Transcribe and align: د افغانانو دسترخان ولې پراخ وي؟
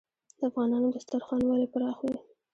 د 0.37 0.39
افغانانو 0.49 0.87
دسترخان 0.95 1.41
ولې 1.45 1.67
پراخ 1.73 1.97
وي؟ 2.05 2.17